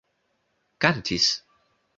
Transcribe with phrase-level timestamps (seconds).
[0.81, 1.25] kantis